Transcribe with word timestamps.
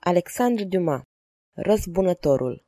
Alexandre 0.00 0.64
Dumas 0.64 1.02
Răzbunătorul 1.52 2.64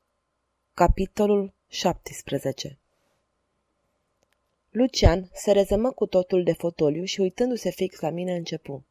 Capitolul 0.75 1.53
17 1.68 2.79
Lucian 4.71 5.30
se 5.32 5.53
rezămă 5.53 5.90
cu 5.90 6.06
totul 6.06 6.43
de 6.43 6.53
fotoliu 6.53 7.04
și 7.04 7.21
uitându-se 7.21 7.71
fix 7.71 8.01
la 8.01 8.11
mine 8.11 8.35
începu. 8.35 8.85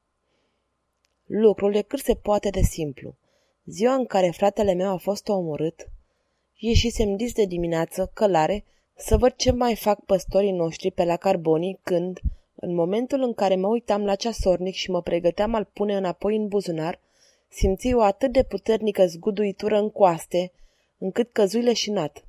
Lucrul 1.25 1.75
e 1.75 1.81
cât 1.81 1.99
se 1.99 2.15
poate 2.15 2.49
de 2.49 2.61
simplu. 2.61 3.15
Ziua 3.65 3.93
în 3.93 4.05
care 4.05 4.29
fratele 4.29 4.73
meu 4.73 4.91
a 4.91 4.97
fost 4.97 5.27
omorât, 5.27 5.89
ieșisem 6.55 7.15
dis 7.15 7.33
de 7.33 7.45
dimineață, 7.45 8.11
călare, 8.13 8.63
să 8.95 9.17
văd 9.17 9.35
ce 9.35 9.51
mai 9.51 9.75
fac 9.75 10.05
păstorii 10.05 10.51
noștri 10.51 10.91
pe 10.91 11.03
la 11.03 11.15
carbonii 11.15 11.79
când, 11.83 12.19
în 12.55 12.73
momentul 12.73 13.21
în 13.21 13.33
care 13.33 13.55
mă 13.55 13.67
uitam 13.67 14.05
la 14.05 14.15
ceasornic 14.15 14.73
și 14.73 14.91
mă 14.91 15.01
pregăteam 15.01 15.53
al 15.53 15.63
pune 15.73 15.95
înapoi 15.95 16.35
în 16.35 16.47
buzunar, 16.47 16.99
simți 17.49 17.93
o 17.93 18.01
atât 18.01 18.31
de 18.31 18.43
puternică 18.43 19.05
zguduitură 19.05 19.77
în 19.77 19.89
coaste, 19.89 20.51
încât 20.97 21.31
căzui 21.31 21.61
leșinat. 21.61 22.23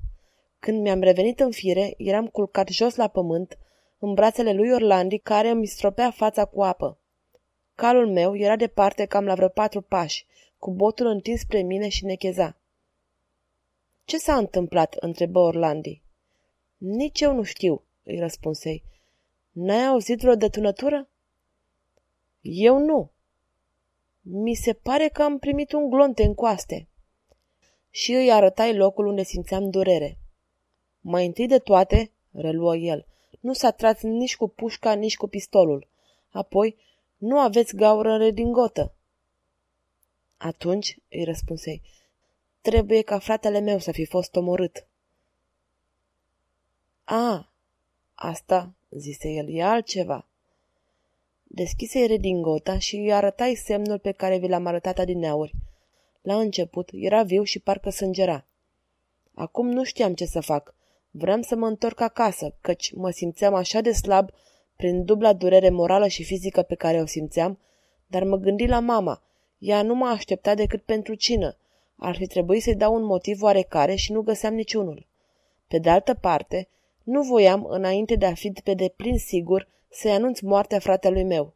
Când 0.59 0.81
mi-am 0.81 1.01
revenit 1.01 1.39
în 1.39 1.51
fire, 1.51 1.93
eram 1.97 2.27
culcat 2.27 2.67
jos 2.67 2.95
la 2.95 3.07
pământ, 3.07 3.57
în 3.99 4.13
brațele 4.13 4.53
lui 4.53 4.71
Orlandi, 4.71 5.17
care 5.17 5.49
îmi 5.49 5.65
stropea 5.65 6.11
fața 6.11 6.45
cu 6.45 6.63
apă. 6.63 6.97
Calul 7.75 8.11
meu 8.11 8.35
era 8.35 8.55
departe 8.55 9.05
cam 9.05 9.25
la 9.25 9.35
vreo 9.35 9.47
patru 9.47 9.81
pași, 9.81 10.25
cu 10.57 10.71
botul 10.71 11.05
întins 11.05 11.39
spre 11.39 11.61
mine 11.61 11.89
și 11.89 12.05
necheza. 12.05 12.57
Ce 14.05 14.17
s-a 14.17 14.37
întâmplat?" 14.37 14.93
întrebă 14.93 15.39
Orlandi. 15.39 16.01
Nici 16.77 17.21
eu 17.21 17.33
nu 17.35 17.43
știu," 17.43 17.83
îi 18.03 18.19
răspunsei. 18.19 18.83
N-ai 19.51 19.85
auzit 19.85 20.19
vreo 20.19 20.35
detunătură?" 20.35 21.09
Eu 22.41 22.77
nu." 22.77 23.11
Mi 24.21 24.53
se 24.53 24.73
pare 24.73 25.07
că 25.07 25.23
am 25.23 25.39
primit 25.39 25.71
un 25.71 25.89
glonte 25.89 26.23
în 26.23 26.33
coaste." 26.33 26.87
Și 27.89 28.13
îi 28.13 28.31
arătai 28.31 28.75
locul 28.75 29.05
unde 29.05 29.23
simțeam 29.23 29.69
durere. 29.69 30.17
Mai 30.99 31.25
întâi 31.25 31.47
de 31.47 31.59
toate, 31.59 32.11
reluă 32.31 32.75
el, 32.75 33.05
nu 33.39 33.53
s-a 33.53 33.71
tras 33.71 34.01
nici 34.01 34.35
cu 34.35 34.47
pușca, 34.47 34.93
nici 34.93 35.17
cu 35.17 35.27
pistolul. 35.27 35.87
Apoi, 36.29 36.77
nu 37.17 37.39
aveți 37.39 37.75
gaură 37.75 38.11
în 38.11 38.17
redingotă. 38.17 38.93
Atunci, 40.37 40.97
îi 41.09 41.23
răspunsei, 41.23 41.81
trebuie 42.61 43.01
ca 43.01 43.19
fratele 43.19 43.59
meu 43.59 43.79
să 43.79 43.91
fi 43.91 44.05
fost 44.05 44.35
omorât. 44.35 44.87
A, 47.03 47.53
asta, 48.13 48.73
zise 48.89 49.29
el, 49.29 49.55
e 49.55 49.63
altceva. 49.63 50.27
Deschise 51.53 52.05
redingota 52.05 52.77
și 52.77 52.95
îi 52.95 53.13
arătai 53.13 53.55
semnul 53.55 53.99
pe 53.99 54.11
care 54.11 54.37
vi 54.37 54.47
l-am 54.47 54.65
arătat 54.65 54.99
adineauri. 54.99 55.53
La 56.21 56.39
început 56.39 56.89
era 56.93 57.23
viu 57.23 57.43
și 57.43 57.59
parcă 57.59 57.89
sângera. 57.89 58.45
Acum 59.33 59.69
nu 59.69 59.83
știam 59.83 60.13
ce 60.13 60.25
să 60.25 60.39
fac. 60.39 60.75
Vreau 61.09 61.41
să 61.41 61.55
mă 61.55 61.67
întorc 61.67 61.99
acasă, 61.99 62.53
căci 62.61 62.93
mă 62.93 63.09
simțeam 63.09 63.53
așa 63.53 63.81
de 63.81 63.91
slab 63.91 64.29
prin 64.75 65.05
dubla 65.05 65.33
durere 65.33 65.69
morală 65.69 66.07
și 66.07 66.23
fizică 66.23 66.61
pe 66.61 66.75
care 66.75 67.01
o 67.01 67.05
simțeam, 67.05 67.59
dar 68.07 68.23
mă 68.23 68.37
gândi 68.37 68.67
la 68.67 68.79
mama. 68.79 69.21
Ea 69.57 69.81
nu 69.81 69.95
m-a 69.95 70.09
așteptat 70.09 70.55
decât 70.55 70.81
pentru 70.81 71.13
cină. 71.13 71.57
Ar 71.95 72.15
fi 72.15 72.27
trebuit 72.27 72.61
să-i 72.61 72.75
dau 72.75 72.93
un 72.93 73.03
motiv 73.03 73.41
oarecare 73.41 73.95
și 73.95 74.11
nu 74.11 74.21
găseam 74.21 74.53
niciunul. 74.53 75.05
Pe 75.67 75.77
de 75.77 75.89
altă 75.89 76.13
parte, 76.13 76.67
nu 77.03 77.21
voiam, 77.21 77.65
înainte 77.65 78.15
de 78.15 78.25
a 78.25 78.33
fi 78.33 78.51
pe 78.63 78.73
deplin 78.73 79.17
sigur, 79.17 79.67
să-i 79.89 80.11
anunț 80.11 80.39
moartea 80.39 80.79
fratelui 80.79 81.23
meu. 81.23 81.53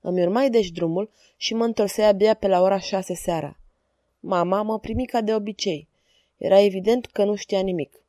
Îmi 0.00 0.22
urmai 0.22 0.50
deci 0.50 0.70
drumul 0.70 1.10
și 1.36 1.54
mă 1.54 1.64
întorsei 1.64 2.04
abia 2.04 2.34
pe 2.34 2.48
la 2.48 2.60
ora 2.60 2.78
șase 2.78 3.14
seara. 3.14 3.58
Mama 4.20 4.62
mă 4.62 4.78
primi 4.78 5.06
ca 5.06 5.20
de 5.20 5.34
obicei. 5.34 5.88
Era 6.36 6.60
evident 6.60 7.06
că 7.06 7.24
nu 7.24 7.34
știa 7.34 7.60
nimic. 7.60 8.02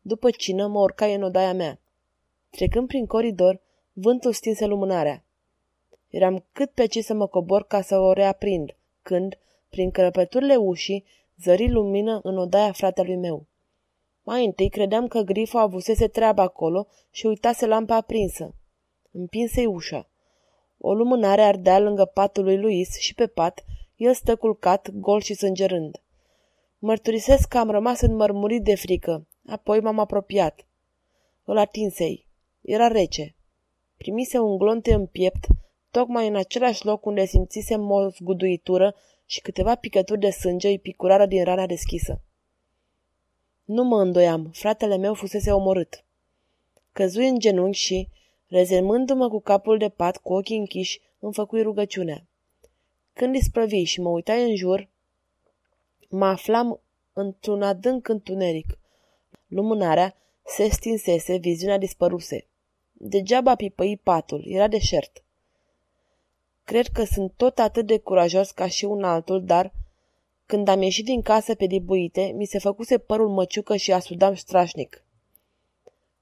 După 0.00 0.30
cină 0.30 0.66
mă 0.66 0.80
urcai 0.80 1.14
în 1.14 1.22
odaia 1.22 1.52
mea. 1.52 1.80
Trecând 2.50 2.86
prin 2.86 3.06
coridor, 3.06 3.60
vântul 3.92 4.32
stinse 4.32 4.66
lumânarea. 4.66 5.24
Eram 6.08 6.44
cât 6.52 6.70
pe 6.70 6.86
ce 6.86 7.02
să 7.02 7.14
mă 7.14 7.26
cobor 7.26 7.66
ca 7.66 7.80
să 7.80 7.98
o 7.98 8.12
reaprind, 8.12 8.76
când, 9.02 9.38
prin 9.70 9.90
crăpăturile 9.90 10.56
ușii, 10.56 11.04
zări 11.42 11.70
lumină 11.70 12.20
în 12.22 12.38
odaia 12.38 12.72
fratelui 12.72 13.16
meu. 13.16 13.46
Mai 14.30 14.44
întâi 14.44 14.68
credeam 14.68 15.08
că 15.08 15.20
Grifo 15.20 15.58
avusese 15.58 16.08
treaba 16.08 16.42
acolo 16.42 16.86
și 17.10 17.26
uitase 17.26 17.66
lampa 17.66 17.94
aprinsă. 17.94 18.54
Împinse 19.10 19.66
ușa. 19.66 20.10
O 20.78 20.94
lumânare 20.94 21.42
ardea 21.42 21.78
lângă 21.78 22.04
patul 22.04 22.44
lui 22.44 22.58
Luis 22.58 22.98
și 22.98 23.14
pe 23.14 23.26
pat 23.26 23.64
el 23.96 24.14
stă 24.14 24.36
culcat, 24.36 24.90
gol 24.90 25.20
și 25.20 25.34
sângerând. 25.34 26.02
Mărturisesc 26.78 27.48
că 27.48 27.58
am 27.58 27.70
rămas 27.70 28.00
înmărmurit 28.00 28.62
de 28.62 28.74
frică, 28.74 29.26
apoi 29.46 29.80
m-am 29.80 29.98
apropiat. 29.98 30.66
Îl 31.44 31.58
atinsei. 31.58 32.26
Era 32.60 32.88
rece. 32.88 33.36
Primise 33.96 34.38
un 34.38 34.58
glonte 34.58 34.94
în 34.94 35.06
piept, 35.06 35.46
tocmai 35.90 36.28
în 36.28 36.36
același 36.36 36.84
loc 36.84 37.06
unde 37.06 37.24
simțisem 37.24 37.90
o 37.90 38.08
zguduitură 38.08 38.94
și 39.26 39.40
câteva 39.40 39.74
picături 39.74 40.20
de 40.20 40.30
sânge 40.30 40.68
îi 40.68 40.78
picurară 40.78 41.26
din 41.26 41.44
rana 41.44 41.66
deschisă. 41.66 42.22
Nu 43.70 43.84
mă 43.84 44.00
îndoiam, 44.00 44.50
fratele 44.52 44.96
meu 44.96 45.14
fusese 45.14 45.52
omorât. 45.52 46.04
Căzui 46.92 47.28
în 47.28 47.38
genunchi 47.38 47.78
și, 47.78 48.08
rezemându-mă 48.46 49.28
cu 49.28 49.40
capul 49.40 49.78
de 49.78 49.88
pat, 49.88 50.16
cu 50.16 50.32
ochii 50.32 50.56
închiși, 50.56 51.00
îmi 51.18 51.34
făcui 51.34 51.62
rugăciunea. 51.62 52.26
Când 53.12 53.34
isprăvi 53.34 53.82
și 53.82 54.00
mă 54.00 54.08
uitai 54.08 54.50
în 54.50 54.56
jur, 54.56 54.88
mă 56.08 56.26
aflam 56.26 56.80
într-un 57.12 57.62
adânc 57.62 58.08
întuneric. 58.08 58.78
Lumânarea 59.46 60.16
se 60.44 60.68
stinsese, 60.68 61.36
viziunea 61.36 61.78
dispăruse. 61.78 62.46
Degeaba 62.92 63.54
pipăi 63.54 64.00
patul, 64.02 64.42
era 64.46 64.68
deșert. 64.68 65.22
Cred 66.64 66.86
că 66.86 67.04
sunt 67.04 67.32
tot 67.36 67.58
atât 67.58 67.86
de 67.86 67.98
curajos 67.98 68.50
ca 68.50 68.66
și 68.66 68.84
un 68.84 69.04
altul, 69.04 69.44
dar 69.44 69.72
când 70.50 70.68
am 70.68 70.82
ieșit 70.82 71.04
din 71.04 71.22
casă 71.22 71.54
pe 71.54 71.66
dibuite, 71.66 72.32
mi 72.36 72.44
se 72.44 72.58
făcuse 72.58 72.98
părul 72.98 73.28
măciucă 73.28 73.76
și 73.76 73.92
asudam 73.92 74.34
strașnic. 74.34 75.04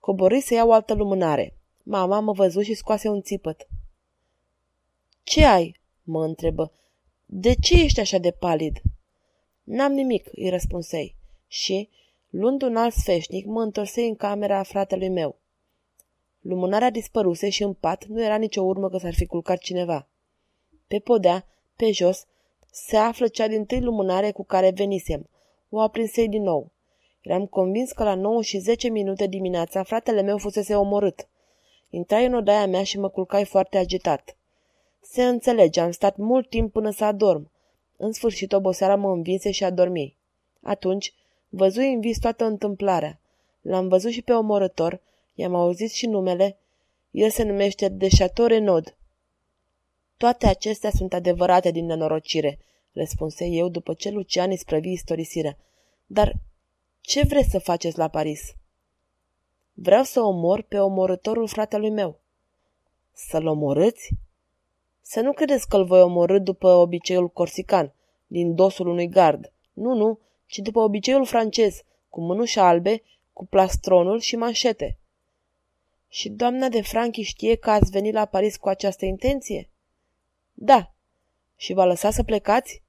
Coborâi 0.00 0.40
să 0.40 0.54
iau 0.54 0.72
altă 0.72 0.94
lumânare. 0.94 1.56
Mama 1.82 2.20
mă 2.20 2.32
văzu 2.32 2.60
și 2.60 2.74
scoase 2.74 3.08
un 3.08 3.22
țipăt. 3.22 3.66
Ce 5.22 5.44
ai?" 5.44 5.80
mă 6.02 6.24
întrebă. 6.24 6.72
De 7.26 7.54
ce 7.54 7.82
ești 7.82 8.00
așa 8.00 8.18
de 8.18 8.30
palid?" 8.30 8.80
N-am 9.62 9.92
nimic," 9.92 10.28
îi 10.32 10.48
răspunsei. 10.48 11.16
Și, 11.46 11.88
luând 12.30 12.62
un 12.62 12.76
alt 12.76 12.94
sfeșnic, 12.94 13.46
mă 13.46 13.62
întorsei 13.62 14.08
în 14.08 14.16
camera 14.16 14.62
fratelui 14.62 15.08
meu. 15.08 15.36
Lumânarea 16.40 16.90
dispăruse 16.90 17.48
și 17.48 17.62
în 17.62 17.72
pat 17.72 18.04
nu 18.04 18.24
era 18.24 18.36
nicio 18.36 18.62
urmă 18.62 18.88
că 18.88 18.98
s-ar 18.98 19.14
fi 19.14 19.26
culcat 19.26 19.58
cineva. 19.58 20.08
Pe 20.86 20.98
podea, 20.98 21.46
pe 21.76 21.92
jos, 21.92 22.26
se 22.70 22.96
află 22.96 23.28
cea 23.28 23.48
din 23.48 23.64
tâi 23.64 23.80
lumânare 23.80 24.30
cu 24.30 24.44
care 24.44 24.70
venisem. 24.70 25.28
O 25.68 25.80
aprinsei 25.80 26.28
din 26.28 26.42
nou. 26.42 26.70
Eram 27.20 27.46
convins 27.46 27.92
că 27.92 28.02
la 28.04 28.14
9 28.14 28.42
și 28.42 28.58
10 28.58 28.88
minute 28.88 29.26
dimineața 29.26 29.82
fratele 29.82 30.22
meu 30.22 30.38
fusese 30.38 30.74
omorât. 30.74 31.28
Intrai 31.90 32.26
în 32.26 32.34
odaia 32.34 32.66
mea 32.66 32.82
și 32.82 32.98
mă 32.98 33.08
culcai 33.08 33.44
foarte 33.44 33.78
agitat. 33.78 34.36
Se 35.00 35.24
înțelege, 35.24 35.80
am 35.80 35.90
stat 35.90 36.16
mult 36.16 36.48
timp 36.48 36.72
până 36.72 36.90
să 36.90 37.04
adorm. 37.04 37.50
În 37.96 38.12
sfârșit, 38.12 38.52
oboseala 38.52 38.94
mă 38.94 39.10
învinse 39.10 39.50
și 39.50 39.64
adormi. 39.64 40.16
Atunci, 40.62 41.14
văzui 41.48 41.92
în 41.92 42.00
vis 42.00 42.18
toată 42.18 42.44
întâmplarea. 42.44 43.20
L-am 43.60 43.88
văzut 43.88 44.10
și 44.10 44.22
pe 44.22 44.32
omorător, 44.32 45.00
i-am 45.34 45.54
auzit 45.54 45.90
și 45.90 46.06
numele. 46.06 46.58
El 47.10 47.30
se 47.30 47.42
numește 47.42 47.88
de 47.88 48.08
Chateau 48.18 48.46
Renaud. 48.46 48.97
Toate 50.18 50.46
acestea 50.46 50.90
sunt 50.90 51.12
adevărate 51.12 51.70
din 51.70 51.86
nenorocire, 51.86 52.58
răspunse 52.92 53.46
eu 53.46 53.68
după 53.68 53.94
ce 53.94 54.10
Lucian 54.10 54.56
sprăvi 54.56 54.92
istorisirea. 54.92 55.56
Dar 56.06 56.34
ce 57.00 57.22
vreți 57.22 57.50
să 57.50 57.58
faceți 57.58 57.98
la 57.98 58.08
Paris? 58.08 58.54
Vreau 59.72 60.02
să 60.02 60.20
omor 60.20 60.62
pe 60.62 60.78
omorătorul 60.78 61.48
fratelui 61.48 61.90
meu. 61.90 62.18
Să-l 63.12 63.46
omorâți? 63.46 64.10
Să 65.00 65.20
nu 65.20 65.32
credeți 65.32 65.68
că 65.68 65.76
îl 65.76 65.84
voi 65.84 66.00
omorâ 66.00 66.38
după 66.38 66.68
obiceiul 66.68 67.28
corsican, 67.28 67.92
din 68.26 68.54
dosul 68.54 68.86
unui 68.86 69.08
gard. 69.08 69.52
Nu, 69.72 69.94
nu, 69.94 70.18
ci 70.46 70.58
după 70.58 70.80
obiceiul 70.80 71.26
francez, 71.26 71.82
cu 72.08 72.20
mânuși 72.20 72.58
albe, 72.58 73.02
cu 73.32 73.46
plastronul 73.46 74.20
și 74.20 74.36
manșete. 74.36 74.98
Și 76.08 76.28
doamna 76.28 76.68
de 76.68 76.82
Franchi 76.82 77.22
știe 77.22 77.54
că 77.54 77.70
ați 77.70 77.90
venit 77.90 78.12
la 78.12 78.24
Paris 78.24 78.56
cu 78.56 78.68
această 78.68 79.04
intenție? 79.04 79.68
Da. 80.60 80.92
Și 81.56 81.72
v-a 81.72 81.84
lăsat 81.84 82.12
să 82.12 82.22
plecați? 82.22 82.82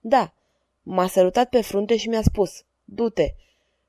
Da. 0.00 0.34
M-a 0.82 1.06
sărutat 1.06 1.48
pe 1.48 1.60
frunte 1.60 1.96
și 1.96 2.08
mi-a 2.08 2.22
spus, 2.22 2.64
du-te. 2.84 3.34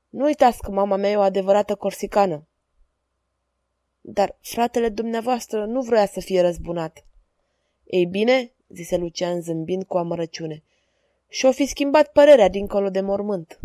Nu 0.08 0.24
uitați 0.24 0.62
că 0.62 0.70
mama 0.70 0.96
mea 0.96 1.10
e 1.10 1.16
o 1.16 1.20
adevărată 1.20 1.74
corsicană. 1.74 2.46
Dar 4.00 4.36
fratele 4.40 4.88
dumneavoastră 4.88 5.64
nu 5.64 5.80
vrea 5.80 6.06
să 6.06 6.20
fie 6.20 6.40
răzbunat. 6.40 7.04
Ei 7.84 8.06
bine, 8.06 8.52
zise 8.68 8.96
Lucian 8.96 9.40
zâmbind 9.40 9.84
cu 9.84 9.98
amărăciune. 9.98 10.62
Și-o 11.28 11.52
fi 11.52 11.66
schimbat 11.66 12.12
părerea 12.12 12.48
dincolo 12.48 12.90
de 12.90 13.00
mormânt. 13.00 13.58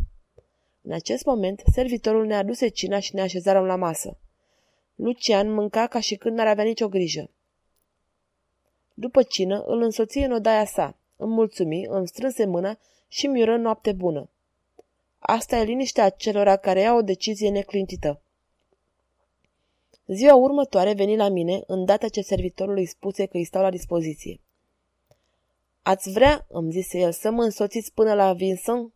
În 0.81 0.91
acest 0.91 1.25
moment, 1.25 1.61
servitorul 1.71 2.25
ne 2.25 2.35
aduse 2.35 2.67
cina 2.67 2.99
și 2.99 3.15
ne 3.15 3.21
așezarăm 3.21 3.65
la 3.65 3.75
masă. 3.75 4.17
Lucian 4.95 5.53
mânca 5.53 5.87
ca 5.87 5.99
și 5.99 6.15
când 6.15 6.35
n-ar 6.35 6.47
avea 6.47 6.63
nicio 6.63 6.89
grijă. 6.89 7.29
După 8.93 9.23
cină, 9.23 9.61
îl 9.61 9.81
însoți 9.81 10.17
în 10.17 10.31
odaia 10.31 10.65
sa, 10.65 10.97
îmi 11.15 11.33
mulțumi, 11.33 11.85
îmi 11.85 12.07
strânse 12.07 12.45
mâna 12.45 12.77
și 13.07 13.27
mi 13.27 13.43
noapte 13.43 13.91
bună. 13.91 14.29
Asta 15.19 15.57
e 15.57 15.63
liniștea 15.63 16.09
celor 16.09 16.47
care 16.47 16.79
iau 16.79 16.97
o 16.97 17.01
decizie 17.01 17.49
neclintită. 17.49 18.21
Ziua 20.05 20.35
următoare 20.35 20.93
veni 20.93 21.15
la 21.15 21.29
mine, 21.29 21.63
îndată 21.67 22.07
ce 22.07 22.21
servitorul 22.21 22.75
îi 22.75 22.85
spuse 22.85 23.25
că 23.25 23.37
îi 23.37 23.43
stau 23.43 23.61
la 23.61 23.69
dispoziție. 23.69 24.39
Ați 25.81 26.11
vrea, 26.11 26.45
îmi 26.49 26.71
zise 26.71 26.99
el, 26.99 27.11
să 27.11 27.31
mă 27.31 27.43
însoțiți 27.43 27.93
până 27.93 28.13
la 28.13 28.33
Vincent? 28.33 28.93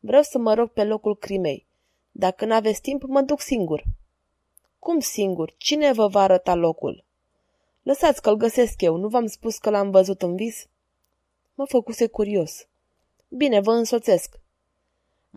Vreau 0.00 0.22
să 0.22 0.38
mă 0.38 0.54
rog 0.54 0.70
pe 0.70 0.84
locul 0.84 1.16
crimei. 1.16 1.66
Dacă 2.10 2.44
n-aveți 2.44 2.80
timp, 2.80 3.02
mă 3.02 3.20
duc 3.20 3.40
singur. 3.40 3.84
Cum 4.78 5.00
singur? 5.00 5.54
Cine 5.56 5.92
vă 5.92 6.06
va 6.06 6.20
arăta 6.20 6.54
locul? 6.54 7.04
Lăsați 7.84 8.22
că-l 8.22 8.36
găsesc 8.36 8.80
eu, 8.80 8.96
nu 8.96 9.08
v-am 9.08 9.26
spus 9.26 9.58
că 9.58 9.70
l-am 9.70 9.90
văzut 9.90 10.22
în 10.22 10.36
vis? 10.36 10.66
Mă 11.54 11.64
făcuse 11.66 12.06
curios. 12.06 12.66
Bine, 13.28 13.60
vă 13.60 13.72
însoțesc. 13.72 14.40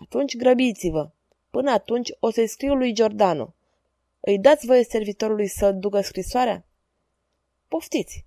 Atunci 0.02 0.36
grăbiți-vă. 0.36 1.10
Până 1.50 1.72
atunci 1.72 2.12
o 2.20 2.30
să-i 2.30 2.48
scriu 2.48 2.74
lui 2.74 2.94
Giordano. 2.94 3.54
Îi 4.20 4.40
dați 4.40 4.66
voie 4.66 4.84
servitorului 4.84 5.48
să 5.48 5.72
ducă 5.72 6.02
scrisoarea? 6.02 6.66
Poftiți! 7.68 8.26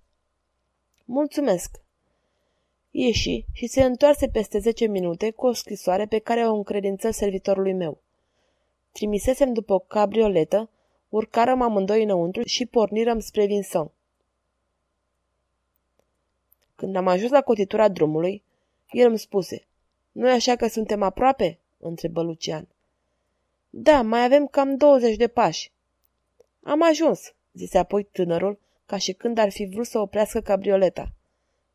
Mulțumesc! 1.05 1.81
Ieși 2.91 3.45
și 3.53 3.67
se 3.67 3.83
întoarse 3.83 4.27
peste 4.27 4.59
zece 4.59 4.85
minute 4.85 5.31
cu 5.31 5.47
o 5.47 5.53
scrisoare 5.53 6.05
pe 6.05 6.19
care 6.19 6.47
o 6.47 6.55
încredință 6.55 7.11
servitorului 7.11 7.73
meu. 7.73 8.01
Trimisesem 8.91 9.53
după 9.53 9.73
o 9.73 9.79
cabrioletă, 9.79 10.69
urcarăm 11.09 11.61
amândoi 11.61 12.03
înăuntru 12.03 12.41
și 12.45 12.65
pornirăm 12.65 13.19
spre 13.19 13.45
Vincent. 13.45 13.91
Când 16.81 16.95
am 16.95 17.07
ajuns 17.07 17.31
la 17.31 17.41
cotitura 17.41 17.87
drumului, 17.87 18.43
el 18.91 19.07
îmi 19.07 19.19
spuse, 19.19 19.67
nu 20.11 20.29
e 20.29 20.31
așa 20.31 20.55
că 20.55 20.67
suntem 20.67 21.01
aproape?" 21.01 21.59
întrebă 21.77 22.21
Lucian. 22.21 22.67
Da, 23.69 24.01
mai 24.01 24.23
avem 24.23 24.47
cam 24.47 24.77
20 24.77 25.15
de 25.15 25.27
pași. 25.27 25.71
Am 26.63 26.83
ajuns, 26.83 27.33
zise 27.53 27.77
apoi 27.77 28.03
tânărul, 28.03 28.59
ca 28.85 28.97
și 28.97 29.13
când 29.13 29.37
ar 29.37 29.49
fi 29.49 29.65
vrut 29.65 29.85
să 29.85 29.99
oprească 29.99 30.39
cabrioleta. 30.39 31.11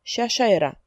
Și 0.01 0.19
așa 0.19 0.51
era. 0.51 0.79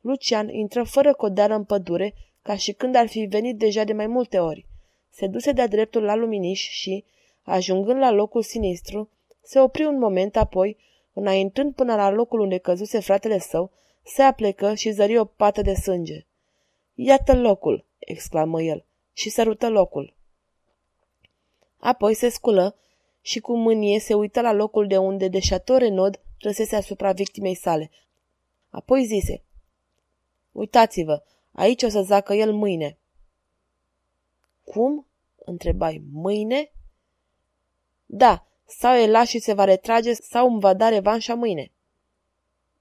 Lucian 0.00 0.48
intră 0.48 0.82
fără 0.82 1.14
codeală 1.14 1.54
în 1.54 1.64
pădure, 1.64 2.14
ca 2.42 2.56
și 2.56 2.72
când 2.72 2.94
ar 2.94 3.06
fi 3.06 3.24
venit 3.24 3.56
deja 3.56 3.84
de 3.84 3.92
mai 3.92 4.06
multe 4.06 4.38
ori. 4.38 4.66
Se 5.10 5.26
duse 5.26 5.52
de-a 5.52 5.66
dreptul 5.66 6.02
la 6.02 6.14
luminiș 6.14 6.68
și, 6.68 7.04
ajungând 7.42 7.98
la 7.98 8.10
locul 8.10 8.42
sinistru, 8.42 9.10
se 9.42 9.60
opri 9.60 9.84
un 9.84 9.98
moment, 9.98 10.36
apoi, 10.36 10.76
înaintând 11.12 11.74
până 11.74 11.94
la 11.94 12.10
locul 12.10 12.40
unde 12.40 12.58
căzuse 12.58 13.00
fratele 13.00 13.38
său, 13.38 13.70
se 14.02 14.22
aplecă 14.22 14.74
și 14.74 14.90
zări 14.90 15.18
o 15.18 15.24
pată 15.24 15.62
de 15.62 15.74
sânge. 15.74 16.26
Iată 16.94 17.34
locul!" 17.34 17.84
exclamă 17.98 18.62
el 18.62 18.84
și 19.12 19.30
sărută 19.30 19.68
locul. 19.68 20.14
Apoi 21.76 22.14
se 22.14 22.28
sculă 22.28 22.76
și 23.20 23.40
cu 23.40 23.56
mânie 23.56 23.98
se 23.98 24.14
uită 24.14 24.40
la 24.40 24.52
locul 24.52 24.86
de 24.86 24.98
unde 24.98 25.28
de 25.28 25.38
Renaud 25.78 26.20
trăsese 26.38 26.76
asupra 26.76 27.12
victimei 27.12 27.54
sale. 27.54 27.90
Apoi 28.70 29.04
zise, 29.04 29.42
Uitați-vă, 30.52 31.22
aici 31.52 31.82
o 31.82 31.88
să 31.88 32.02
zacă 32.02 32.34
el 32.34 32.52
mâine. 32.52 32.98
Cum? 34.64 35.06
întrebai, 35.44 36.02
mâine? 36.12 36.72
Da, 38.06 38.46
sau 38.78 38.94
e 38.94 39.06
las 39.06 39.28
și 39.28 39.38
se 39.38 39.52
va 39.52 39.64
retrage 39.64 40.12
sau 40.12 40.48
îmi 40.48 40.60
va 40.60 40.74
da 40.74 40.88
revanșa 40.88 41.34
mâine. 41.34 41.70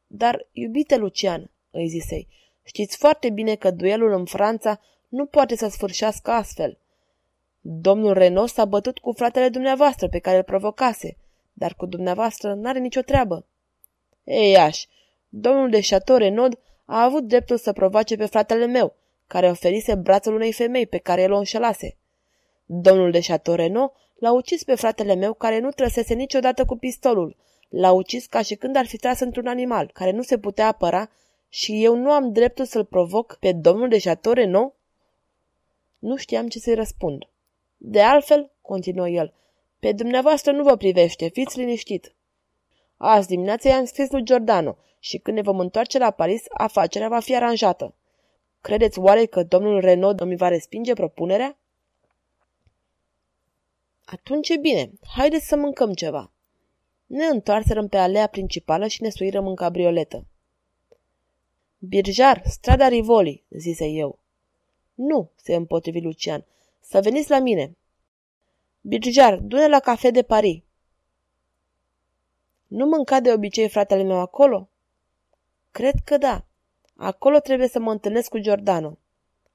Dar, 0.07 0.47
iubite 0.51 0.97
Lucian, 0.97 1.51
îi 1.71 1.87
zisei, 1.87 2.27
știți 2.63 2.97
foarte 2.97 3.29
bine 3.29 3.55
că 3.55 3.71
duelul 3.71 4.11
în 4.11 4.25
Franța 4.25 4.79
nu 5.07 5.25
poate 5.25 5.55
să 5.55 5.67
sfârșească 5.67 6.31
astfel. 6.31 6.77
Domnul 7.61 8.13
Renault 8.13 8.49
s-a 8.49 8.65
bătut 8.65 8.99
cu 8.99 9.11
fratele 9.11 9.49
dumneavoastră 9.49 10.07
pe 10.07 10.19
care 10.19 10.37
îl 10.37 10.43
provocase, 10.43 11.17
dar 11.53 11.73
cu 11.73 11.85
dumneavoastră 11.85 12.53
n-are 12.53 12.79
nicio 12.79 13.01
treabă. 13.01 13.45
Ei, 14.23 14.57
aș, 14.57 14.85
domnul 15.29 15.69
de 15.69 15.79
Chateau 15.89 16.17
Renaud 16.17 16.59
a 16.85 17.03
avut 17.03 17.23
dreptul 17.23 17.57
să 17.57 17.73
provoace 17.73 18.15
pe 18.15 18.25
fratele 18.25 18.65
meu, 18.65 18.95
care 19.27 19.49
oferise 19.49 19.95
brațul 19.95 20.35
unei 20.35 20.51
femei 20.51 20.87
pe 20.87 20.97
care 20.97 21.21
el 21.21 21.31
o 21.31 21.37
înșelase. 21.37 21.95
Domnul 22.65 23.11
de 23.11 23.19
Chateau 23.19 23.55
Renaud 23.55 23.91
l-a 24.21 24.31
ucis 24.31 24.63
pe 24.63 24.75
fratele 24.75 25.15
meu 25.15 25.33
care 25.33 25.59
nu 25.59 25.71
trăsese 25.71 26.13
niciodată 26.13 26.65
cu 26.65 26.75
pistolul. 26.75 27.35
L-a 27.69 27.91
ucis 27.91 28.25
ca 28.25 28.41
și 28.41 28.55
când 28.55 28.75
ar 28.75 28.85
fi 28.85 28.97
tras 28.97 29.19
într-un 29.19 29.47
animal 29.47 29.89
care 29.93 30.11
nu 30.11 30.21
se 30.21 30.37
putea 30.37 30.67
apăra 30.67 31.09
și 31.49 31.83
eu 31.83 31.95
nu 31.95 32.11
am 32.11 32.31
dreptul 32.31 32.65
să-l 32.65 32.85
provoc 32.85 33.37
pe 33.39 33.51
domnul 33.51 33.89
de 33.89 33.99
Chateau 33.99 34.33
Renaud? 34.33 34.73
Nu 35.99 36.15
știam 36.15 36.47
ce 36.47 36.59
să-i 36.59 36.73
răspund. 36.73 37.27
De 37.77 38.01
altfel, 38.01 38.51
continuă 38.61 39.09
el, 39.09 39.33
pe 39.79 39.91
dumneavoastră 39.91 40.51
nu 40.51 40.63
vă 40.63 40.75
privește, 40.75 41.27
fiți 41.27 41.59
liniștit. 41.59 42.15
Azi 42.97 43.27
dimineața 43.27 43.69
i-am 43.69 43.85
scris 43.85 44.09
lui 44.11 44.23
Giordano 44.23 44.77
și 44.99 45.17
când 45.17 45.37
ne 45.37 45.43
vom 45.43 45.59
întoarce 45.59 45.97
la 45.97 46.11
Paris, 46.11 46.43
afacerea 46.49 47.07
va 47.07 47.19
fi 47.19 47.35
aranjată. 47.35 47.95
Credeți 48.61 48.99
oare 48.99 49.25
că 49.25 49.43
domnul 49.43 49.79
Renaud 49.79 50.19
îmi 50.19 50.35
va 50.35 50.47
respinge 50.47 50.93
propunerea? 50.93 51.57
Atunci 54.05 54.49
e 54.49 54.57
bine, 54.57 54.91
haideți 55.15 55.47
să 55.47 55.55
mâncăm 55.55 55.93
ceva. 55.93 56.31
Ne 57.05 57.25
întoarserăm 57.25 57.87
pe 57.87 57.97
alea 57.97 58.27
principală 58.27 58.87
și 58.87 59.01
ne 59.01 59.09
suirăm 59.09 59.47
în 59.47 59.55
cabrioletă. 59.55 60.25
Birjar, 61.77 62.41
strada 62.45 62.87
Rivoli, 62.87 63.43
zise 63.49 63.85
eu. 63.85 64.19
Nu, 64.93 65.29
se 65.35 65.55
împotrivi 65.55 66.01
Lucian, 66.01 66.45
să 66.79 67.01
veniți 67.01 67.29
la 67.29 67.39
mine. 67.39 67.75
Birjar, 68.81 69.37
du-ne 69.39 69.67
la 69.67 69.79
cafe 69.79 70.11
de 70.11 70.21
Paris. 70.21 70.61
Nu 72.67 72.85
mânca 72.85 73.19
de 73.19 73.31
obicei 73.33 73.69
fratele 73.69 74.03
meu 74.03 74.17
acolo? 74.17 74.69
Cred 75.71 75.95
că 76.03 76.17
da. 76.17 76.45
Acolo 76.95 77.39
trebuie 77.39 77.67
să 77.67 77.79
mă 77.79 77.91
întâlnesc 77.91 78.29
cu 78.29 78.37
Giordano. 78.37 78.97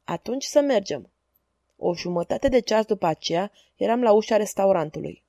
Atunci 0.05 0.45
să 0.45 0.61
mergem. 0.61 1.11
O 1.77 1.95
jumătate 1.95 2.49
de 2.49 2.61
ceas 2.61 2.85
după 2.85 3.07
aceea 3.07 3.53
eram 3.77 4.03
la 4.03 4.13
ușa 4.13 4.37
restaurantului. 4.37 5.26